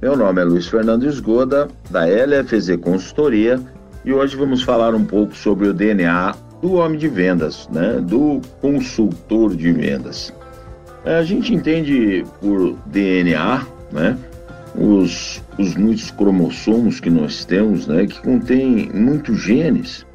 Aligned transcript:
Meu 0.00 0.16
nome 0.16 0.40
é 0.40 0.44
Luiz 0.44 0.68
Fernando 0.68 1.06
Esgoda, 1.06 1.66
da 1.90 2.04
LFZ 2.04 2.76
Consultoria, 2.80 3.60
e 4.04 4.12
hoje 4.12 4.36
vamos 4.36 4.62
falar 4.62 4.94
um 4.94 5.04
pouco 5.04 5.34
sobre 5.34 5.66
o 5.66 5.74
DNA 5.74 6.36
do 6.62 6.74
homem 6.74 6.96
de 6.96 7.08
vendas, 7.08 7.68
né? 7.72 8.00
do 8.00 8.40
consultor 8.60 9.56
de 9.56 9.72
vendas. 9.72 10.32
É, 11.04 11.16
a 11.16 11.24
gente 11.24 11.52
entende 11.52 12.24
por 12.40 12.76
DNA 12.86 13.66
né? 13.90 14.16
os, 14.76 15.42
os 15.58 15.74
muitos 15.74 16.12
cromossomos 16.12 17.00
que 17.00 17.10
nós 17.10 17.44
temos, 17.44 17.88
né? 17.88 18.06
que 18.06 18.20
contém 18.22 18.88
muitos 18.94 19.40
genes. 19.40 20.06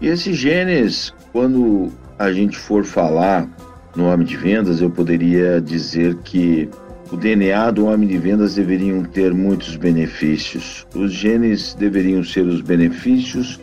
E 0.00 0.06
esses 0.06 0.38
genes, 0.38 1.12
quando 1.32 1.92
a 2.18 2.32
gente 2.32 2.56
for 2.56 2.82
falar 2.82 3.46
no 3.94 4.06
homem 4.06 4.26
de 4.26 4.38
vendas, 4.38 4.80
eu 4.80 4.88
poderia 4.88 5.60
dizer 5.60 6.14
que 6.24 6.70
o 7.10 7.16
DNA 7.16 7.70
do 7.70 7.86
homem 7.86 8.08
de 8.08 8.18
vendas 8.18 8.54
deveriam 8.54 9.02
ter 9.02 9.32
muitos 9.32 9.76
benefícios. 9.76 10.86
Os 10.94 11.12
genes 11.12 11.74
deveriam 11.74 12.22
ser 12.22 12.46
os 12.46 12.60
benefícios 12.60 13.58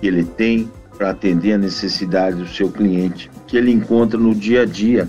que 0.00 0.06
ele 0.06 0.24
tem 0.24 0.70
para 0.96 1.10
atender 1.10 1.54
a 1.54 1.58
necessidade 1.58 2.36
do 2.36 2.46
seu 2.46 2.70
cliente, 2.70 3.28
que 3.48 3.56
ele 3.56 3.72
encontra 3.72 4.18
no 4.18 4.34
dia 4.34 4.62
a 4.62 4.64
dia. 4.64 5.08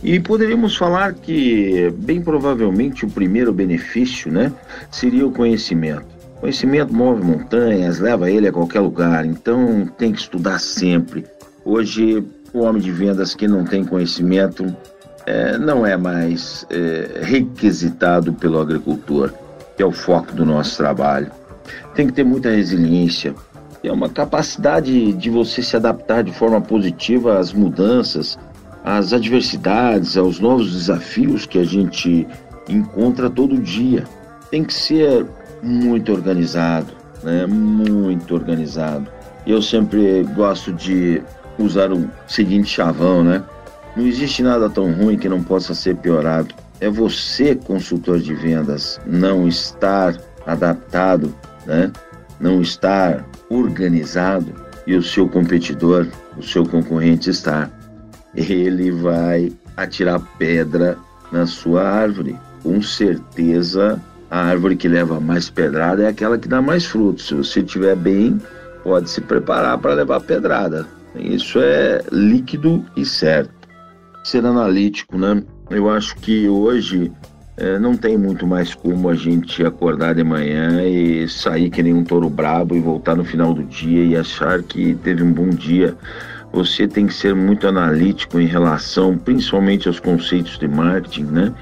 E 0.00 0.20
poderíamos 0.20 0.76
falar 0.76 1.12
que, 1.14 1.92
bem 1.98 2.22
provavelmente, 2.22 3.04
o 3.04 3.10
primeiro 3.10 3.52
benefício 3.52 4.30
né, 4.30 4.52
seria 4.90 5.26
o 5.26 5.32
conhecimento. 5.32 6.06
Conhecimento 6.40 6.94
move 6.94 7.24
montanhas, 7.24 7.98
leva 7.98 8.30
ele 8.30 8.46
a 8.46 8.52
qualquer 8.52 8.78
lugar, 8.78 9.26
então 9.26 9.90
tem 9.98 10.12
que 10.12 10.20
estudar 10.20 10.60
sempre. 10.60 11.24
Hoje, 11.64 12.22
o 12.52 12.60
homem 12.60 12.80
de 12.80 12.92
vendas 12.92 13.34
que 13.34 13.48
não 13.48 13.64
tem 13.64 13.84
conhecimento 13.84 14.64
é, 15.28 15.58
não 15.58 15.84
é 15.84 15.94
mais 15.94 16.66
é, 16.70 17.20
requisitado 17.20 18.32
pelo 18.32 18.58
agricultor, 18.58 19.30
que 19.76 19.82
é 19.82 19.86
o 19.86 19.92
foco 19.92 20.32
do 20.32 20.46
nosso 20.46 20.78
trabalho. 20.78 21.30
Tem 21.94 22.06
que 22.06 22.14
ter 22.14 22.24
muita 22.24 22.48
resiliência, 22.48 23.34
é 23.84 23.92
uma 23.92 24.08
capacidade 24.08 25.12
de 25.12 25.28
você 25.28 25.62
se 25.62 25.76
adaptar 25.76 26.24
de 26.24 26.32
forma 26.32 26.62
positiva 26.62 27.38
às 27.38 27.52
mudanças, 27.52 28.38
às 28.82 29.12
adversidades, 29.12 30.16
aos 30.16 30.40
novos 30.40 30.72
desafios 30.72 31.44
que 31.44 31.58
a 31.58 31.64
gente 31.64 32.26
encontra 32.66 33.28
todo 33.28 33.58
dia. 33.58 34.04
Tem 34.50 34.64
que 34.64 34.72
ser 34.72 35.26
muito 35.62 36.10
organizado, 36.10 36.88
né? 37.22 37.44
Muito 37.46 38.34
organizado. 38.34 39.06
Eu 39.46 39.60
sempre 39.60 40.22
gosto 40.34 40.72
de 40.72 41.22
usar 41.58 41.92
o 41.92 42.08
seguinte 42.26 42.68
chavão, 42.70 43.22
né? 43.22 43.42
Não 43.98 44.06
existe 44.06 44.44
nada 44.44 44.70
tão 44.70 44.92
ruim 44.92 45.18
que 45.18 45.28
não 45.28 45.42
possa 45.42 45.74
ser 45.74 45.96
piorado. 45.96 46.54
É 46.80 46.88
você, 46.88 47.56
consultor 47.56 48.20
de 48.20 48.32
vendas, 48.32 49.00
não 49.04 49.48
estar 49.48 50.16
adaptado, 50.46 51.34
né? 51.66 51.90
não 52.38 52.62
estar 52.62 53.26
organizado 53.50 54.54
e 54.86 54.94
o 54.94 55.02
seu 55.02 55.28
competidor, 55.28 56.06
o 56.36 56.42
seu 56.44 56.64
concorrente 56.64 57.28
está. 57.28 57.68
Ele 58.36 58.92
vai 58.92 59.52
atirar 59.76 60.20
pedra 60.38 60.96
na 61.32 61.44
sua 61.44 61.82
árvore. 61.82 62.38
Com 62.62 62.80
certeza, 62.80 64.00
a 64.30 64.44
árvore 64.44 64.76
que 64.76 64.86
leva 64.86 65.18
mais 65.18 65.50
pedrada 65.50 66.04
é 66.04 66.06
aquela 66.06 66.38
que 66.38 66.46
dá 66.46 66.62
mais 66.62 66.84
frutos. 66.84 67.26
Se 67.26 67.34
você 67.34 67.62
estiver 67.62 67.96
bem, 67.96 68.40
pode 68.84 69.10
se 69.10 69.20
preparar 69.20 69.76
para 69.78 69.94
levar 69.94 70.20
pedrada. 70.20 70.86
Isso 71.16 71.58
é 71.58 72.00
líquido 72.12 72.86
e 72.96 73.04
certo 73.04 73.57
ser 74.24 74.44
analítico, 74.44 75.16
né? 75.18 75.42
Eu 75.70 75.88
acho 75.90 76.16
que 76.16 76.48
hoje 76.48 77.12
é, 77.56 77.78
não 77.78 77.96
tem 77.96 78.16
muito 78.16 78.46
mais 78.46 78.74
como 78.74 79.08
a 79.08 79.14
gente 79.14 79.64
acordar 79.64 80.14
de 80.14 80.22
manhã 80.22 80.82
e 80.84 81.28
sair 81.28 81.70
que 81.70 81.82
nem 81.82 81.92
um 81.92 82.04
touro 82.04 82.30
brabo 82.30 82.76
e 82.76 82.80
voltar 82.80 83.16
no 83.16 83.24
final 83.24 83.52
do 83.52 83.64
dia 83.64 84.04
e 84.04 84.16
achar 84.16 84.62
que 84.62 84.94
teve 85.02 85.22
um 85.22 85.32
bom 85.32 85.48
dia. 85.50 85.96
Você 86.52 86.86
tem 86.86 87.06
que 87.06 87.14
ser 87.14 87.34
muito 87.34 87.66
analítico 87.66 88.38
em 88.38 88.46
relação, 88.46 89.18
principalmente 89.18 89.88
aos 89.88 90.00
conceitos 90.00 90.58
de 90.58 90.68
marketing, 90.68 91.24
né? 91.24 91.54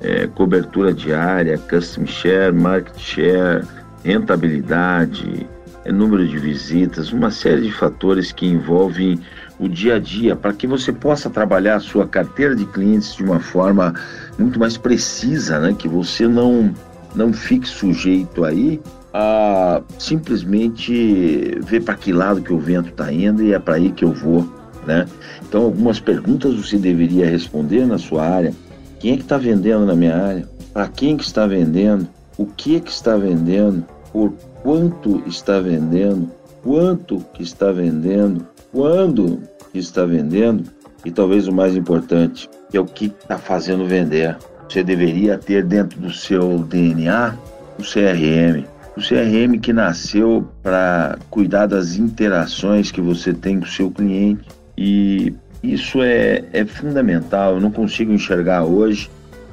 É, 0.00 0.26
cobertura 0.26 0.92
diária, 0.92 1.58
custom 1.58 2.06
share, 2.06 2.52
market 2.52 2.98
share, 2.98 3.64
rentabilidade, 4.02 5.46
é, 5.84 5.92
número 5.92 6.26
de 6.26 6.38
visitas, 6.38 7.12
uma 7.12 7.30
série 7.30 7.62
de 7.62 7.72
fatores 7.72 8.32
que 8.32 8.46
envolvem 8.46 9.18
o 9.58 9.68
dia 9.68 9.96
a 9.96 9.98
dia 9.98 10.34
para 10.34 10.52
que 10.52 10.66
você 10.66 10.92
possa 10.92 11.28
trabalhar 11.28 11.76
a 11.76 11.80
sua 11.80 12.06
carteira 12.06 12.56
de 12.56 12.64
clientes 12.66 13.14
de 13.14 13.22
uma 13.22 13.40
forma 13.40 13.94
muito 14.38 14.58
mais 14.58 14.76
precisa, 14.76 15.58
né? 15.58 15.74
Que 15.78 15.88
você 15.88 16.26
não 16.26 16.74
não 17.14 17.32
fique 17.32 17.68
sujeito 17.68 18.44
aí 18.44 18.80
a 19.12 19.82
simplesmente 19.98 21.58
ver 21.64 21.82
para 21.82 21.94
que 21.94 22.12
lado 22.12 22.40
que 22.40 22.52
o 22.52 22.58
vento 22.58 22.90
está 22.90 23.12
indo 23.12 23.42
e 23.42 23.52
é 23.52 23.58
para 23.58 23.74
aí 23.74 23.90
que 23.90 24.04
eu 24.04 24.12
vou, 24.12 24.48
né? 24.86 25.06
Então 25.42 25.62
algumas 25.62 25.98
perguntas 25.98 26.54
você 26.54 26.78
deveria 26.78 27.28
responder 27.28 27.86
na 27.86 27.98
sua 27.98 28.24
área. 28.24 28.54
Quem 28.98 29.12
é 29.12 29.16
que 29.16 29.22
está 29.22 29.36
vendendo 29.36 29.84
na 29.84 29.94
minha 29.94 30.16
área? 30.16 30.48
Para 30.72 30.88
quem 30.88 31.16
que 31.16 31.24
está 31.24 31.46
vendendo? 31.46 32.06
O 32.38 32.46
que 32.46 32.76
é 32.76 32.80
que 32.80 32.90
está 32.90 33.16
vendendo? 33.16 33.84
Por 34.12 34.32
quanto 34.62 35.22
está 35.26 35.60
vendendo? 35.60 36.30
Quanto 36.62 37.24
que 37.34 37.42
está 37.42 37.72
vendendo? 37.72 38.46
quando 38.72 39.40
está 39.74 40.04
vendendo 40.04 40.64
e 41.04 41.10
talvez 41.10 41.48
o 41.48 41.52
mais 41.52 41.74
importante, 41.74 42.48
que 42.70 42.76
é 42.76 42.80
o 42.80 42.84
que 42.84 43.06
está 43.06 43.38
fazendo 43.38 43.86
vender. 43.86 44.36
Você 44.68 44.84
deveria 44.84 45.36
ter 45.36 45.64
dentro 45.64 45.98
do 45.98 46.12
seu 46.12 46.58
DNA 46.58 47.34
o 47.78 47.82
CRM. 47.82 48.64
O 48.96 49.00
CRM 49.00 49.58
que 49.58 49.72
nasceu 49.72 50.46
para 50.62 51.18
cuidar 51.30 51.66
das 51.66 51.96
interações 51.96 52.90
que 52.90 53.00
você 53.00 53.32
tem 53.32 53.58
com 53.58 53.64
o 53.64 53.68
seu 53.68 53.90
cliente. 53.90 54.46
E 54.76 55.34
isso 55.62 56.02
é, 56.02 56.44
é 56.52 56.64
fundamental. 56.64 57.54
Eu 57.54 57.60
não 57.60 57.70
consigo 57.70 58.12
enxergar 58.12 58.64
hoje 58.64 59.10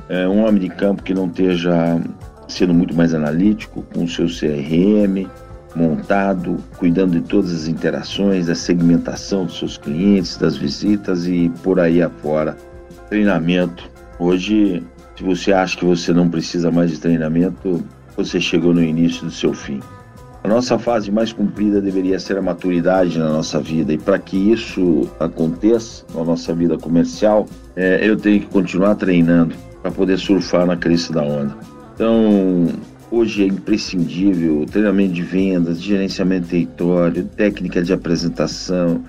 é, 0.09 0.27
um 0.27 0.43
homem 0.43 0.61
de 0.61 0.69
campo 0.69 1.01
que 1.01 1.13
não 1.13 1.27
esteja 1.27 1.99
sendo 2.47 2.73
muito 2.73 2.95
mais 2.95 3.13
analítico 3.13 3.83
com 3.93 4.03
o 4.03 4.07
seu 4.07 4.27
CRM, 4.27 5.27
montado, 5.75 6.57
cuidando 6.77 7.11
de 7.11 7.21
todas 7.21 7.53
as 7.53 7.67
interações, 7.67 8.47
da 8.47 8.55
segmentação 8.55 9.45
dos 9.45 9.59
seus 9.59 9.77
clientes, 9.77 10.37
das 10.37 10.57
visitas 10.57 11.27
e 11.27 11.51
por 11.63 11.79
aí 11.79 12.01
afora. 12.01 12.57
Treinamento. 13.09 13.89
Hoje, 14.19 14.83
se 15.15 15.23
você 15.23 15.53
acha 15.53 15.77
que 15.77 15.85
você 15.85 16.11
não 16.13 16.29
precisa 16.29 16.71
mais 16.71 16.91
de 16.91 16.99
treinamento, 16.99 17.83
você 18.15 18.41
chegou 18.41 18.73
no 18.73 18.83
início 18.83 19.25
do 19.25 19.31
seu 19.31 19.53
fim. 19.53 19.79
A 20.43 20.47
nossa 20.47 20.79
fase 20.79 21.11
mais 21.11 21.33
comprida 21.33 21.81
deveria 21.81 22.19
ser 22.19 22.37
a 22.37 22.41
maturidade 22.41 23.19
na 23.19 23.29
nossa 23.29 23.59
vida, 23.59 23.91
e 23.91 23.97
para 23.97 24.17
que 24.17 24.37
isso 24.51 25.09
aconteça 25.19 26.05
na 26.15 26.23
nossa 26.23 26.53
vida 26.53 26.77
comercial, 26.77 27.47
é, 27.75 27.99
eu 28.01 28.15
tenho 28.15 28.39
que 28.39 28.47
continuar 28.47 28.95
treinando 28.95 29.53
para 29.81 29.91
poder 29.91 30.17
surfar 30.17 30.65
na 30.65 30.77
crista 30.77 31.13
da 31.13 31.21
onda. 31.21 31.55
Então, 31.97 32.67
Hoje 33.09 33.43
é 33.43 33.47
imprescindível 33.47 34.65
treinamento 34.69 35.13
de 35.13 35.21
vendas, 35.21 35.81
gerenciamento 35.81 36.43
de 36.43 36.49
território, 36.49 37.23
técnica 37.23 37.81
de 37.81 37.93
apresentação, 37.93 39.01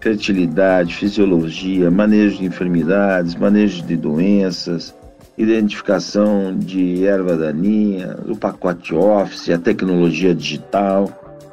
fertilidade, 0.00 0.94
fisiologia, 0.94 1.90
manejo 1.90 2.38
de 2.38 2.46
enfermidades, 2.46 3.34
manejo 3.34 3.82
de 3.82 3.94
doenças, 3.94 4.94
identificação 5.36 6.56
de 6.56 7.04
erva 7.04 7.36
daninha, 7.36 8.16
o 8.26 8.34
pacote 8.34 8.94
Office, 8.94 9.50
a 9.50 9.58
tecnologia 9.58 10.34
digital, 10.34 11.10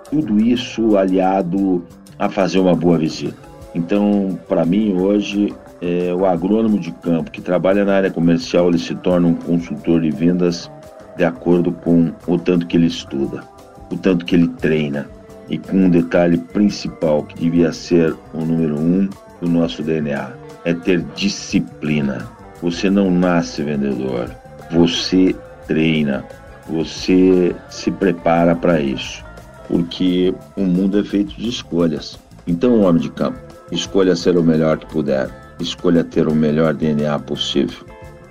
tudo 0.09 0.39
isso 0.39 0.95
aliado 0.95 1.85
a 2.17 2.29
fazer 2.29 2.59
uma 2.59 2.75
boa 2.75 2.97
visita. 2.97 3.35
Então, 3.75 4.39
para 4.47 4.65
mim, 4.65 4.93
hoje, 4.93 5.53
é, 5.81 6.13
o 6.13 6.25
agrônomo 6.25 6.79
de 6.79 6.93
campo 6.93 7.29
que 7.29 7.41
trabalha 7.41 7.83
na 7.83 7.95
área 7.95 8.09
comercial, 8.09 8.69
ele 8.69 8.79
se 8.79 8.95
torna 8.95 9.27
um 9.27 9.35
consultor 9.35 9.99
de 9.99 10.11
vendas 10.11 10.71
de 11.19 11.25
acordo 11.25 11.73
com 11.73 12.13
o 12.25 12.39
tanto 12.39 12.65
que 12.65 12.77
ele 12.77 12.87
estuda, 12.87 13.43
o 13.91 13.97
tanto 13.97 14.23
que 14.23 14.35
ele 14.35 14.47
treina 14.47 15.05
e 15.49 15.57
com 15.57 15.75
um 15.75 15.89
detalhe 15.89 16.37
principal 16.37 17.23
que 17.23 17.41
devia 17.41 17.73
ser 17.73 18.15
o 18.33 18.45
número 18.45 18.79
um 18.79 19.09
do 19.41 19.49
nosso 19.49 19.83
DNA, 19.83 20.31
é 20.63 20.73
ter 20.73 21.01
disciplina. 21.17 22.25
Você 22.61 22.89
não 22.89 23.11
nasce 23.11 23.61
vendedor, 23.61 24.33
você 24.71 25.35
treina, 25.67 26.23
você 26.69 27.53
se 27.69 27.91
prepara 27.91 28.55
para 28.55 28.79
isso, 28.79 29.21
porque 29.67 30.33
o 30.55 30.61
mundo 30.61 30.99
é 30.99 31.03
feito 31.03 31.35
de 31.35 31.49
escolhas. 31.49 32.17
Então, 32.47 32.79
homem 32.79 33.01
de 33.01 33.09
campo, 33.09 33.37
escolha 33.73 34.15
ser 34.15 34.37
o 34.37 34.43
melhor 34.43 34.77
que 34.77 34.85
puder, 34.85 35.29
escolha 35.59 36.01
ter 36.01 36.29
o 36.29 36.33
melhor 36.33 36.73
DNA 36.73 37.19
possível. 37.19 37.85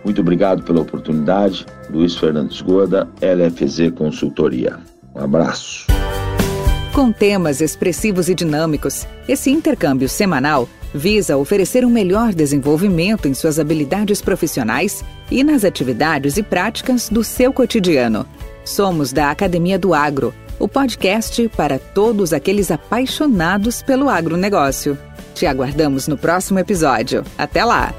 Muito 0.09 0.23
obrigado 0.23 0.63
pela 0.63 0.81
oportunidade. 0.81 1.67
Luiz 1.91 2.17
Fernandes 2.17 2.63
Goda, 2.63 3.07
LFZ 3.21 3.91
Consultoria. 3.95 4.79
Um 5.15 5.21
abraço. 5.21 5.87
Com 6.95 7.13
temas 7.13 7.61
expressivos 7.61 8.31
e 8.31 8.35
dinâmicos, 8.35 9.07
esse 9.29 9.51
intercâmbio 9.51 10.09
semanal 10.09 10.67
visa 10.95 11.37
oferecer 11.37 11.85
um 11.85 11.91
melhor 11.91 12.33
desenvolvimento 12.33 13.29
em 13.29 13.35
suas 13.35 13.59
habilidades 13.59 14.23
profissionais 14.23 15.05
e 15.31 15.45
nas 15.45 15.63
atividades 15.63 16.39
e 16.39 16.43
práticas 16.43 17.11
do 17.11 17.23
seu 17.23 17.53
cotidiano. 17.53 18.25
Somos 18.65 19.13
da 19.13 19.31
Academia 19.31 19.79
do 19.79 19.93
Agro, 19.93 20.33
o 20.59 20.67
podcast 20.67 21.51
para 21.55 21.79
todos 21.79 22.33
aqueles 22.33 22.71
apaixonados 22.71 23.83
pelo 23.83 24.09
agronegócio. 24.09 24.97
Te 25.35 25.45
aguardamos 25.45 26.09
no 26.09 26.17
próximo 26.17 26.59
episódio. 26.59 27.23
Até 27.37 27.63
lá! 27.63 27.93